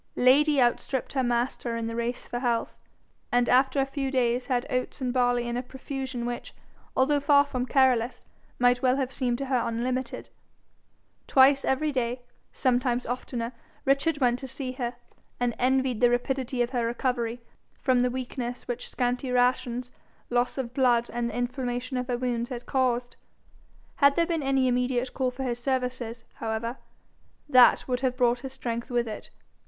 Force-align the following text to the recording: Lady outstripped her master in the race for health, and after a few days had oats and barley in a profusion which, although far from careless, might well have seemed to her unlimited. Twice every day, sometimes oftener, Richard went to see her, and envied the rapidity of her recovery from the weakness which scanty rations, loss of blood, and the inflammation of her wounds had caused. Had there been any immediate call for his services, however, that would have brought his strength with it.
Lady 0.15 0.59
outstripped 0.59 1.13
her 1.13 1.21
master 1.21 1.77
in 1.77 1.85
the 1.85 1.95
race 1.95 2.25
for 2.27 2.39
health, 2.39 2.75
and 3.31 3.47
after 3.47 3.79
a 3.79 3.85
few 3.85 4.09
days 4.09 4.47
had 4.47 4.65
oats 4.67 4.99
and 4.99 5.13
barley 5.13 5.47
in 5.47 5.55
a 5.55 5.61
profusion 5.61 6.25
which, 6.25 6.55
although 6.97 7.19
far 7.19 7.45
from 7.45 7.67
careless, 7.67 8.23
might 8.57 8.81
well 8.81 8.95
have 8.95 9.11
seemed 9.11 9.37
to 9.37 9.45
her 9.45 9.61
unlimited. 9.63 10.27
Twice 11.27 11.63
every 11.63 11.91
day, 11.91 12.23
sometimes 12.51 13.05
oftener, 13.05 13.53
Richard 13.85 14.17
went 14.17 14.39
to 14.39 14.47
see 14.47 14.71
her, 14.71 14.95
and 15.39 15.53
envied 15.59 16.01
the 16.01 16.09
rapidity 16.09 16.63
of 16.63 16.71
her 16.71 16.83
recovery 16.83 17.39
from 17.79 17.99
the 17.99 18.09
weakness 18.09 18.67
which 18.67 18.89
scanty 18.89 19.29
rations, 19.29 19.91
loss 20.31 20.57
of 20.57 20.73
blood, 20.73 21.11
and 21.13 21.29
the 21.29 21.37
inflammation 21.37 21.95
of 21.95 22.07
her 22.07 22.17
wounds 22.17 22.49
had 22.49 22.65
caused. 22.65 23.17
Had 23.97 24.15
there 24.15 24.25
been 24.25 24.41
any 24.41 24.67
immediate 24.67 25.13
call 25.13 25.29
for 25.29 25.43
his 25.43 25.59
services, 25.59 26.23
however, 26.37 26.77
that 27.47 27.87
would 27.87 27.99
have 27.99 28.17
brought 28.17 28.39
his 28.39 28.51
strength 28.53 28.89
with 28.89 29.07
it. 29.07 29.29